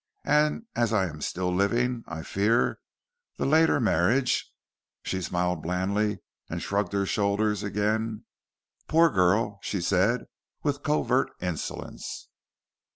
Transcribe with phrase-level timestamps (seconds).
[0.25, 2.79] And, as I am still living, I fear
[3.37, 4.51] the later marriage"
[5.05, 8.25] She smiled blandly and shrugged her shoulders again.
[8.87, 10.25] "Poor girl!" she said
[10.63, 12.29] with covert insolence.